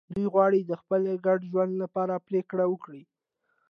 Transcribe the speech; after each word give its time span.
دوی 0.13 0.25
غواړي 0.33 0.59
د 0.65 0.71
خپل 0.81 1.01
ګډ 1.25 1.39
ژوند 1.51 1.73
لپاره 1.83 2.23
پرېکړه 2.27 2.65
وکړي. 2.69 3.03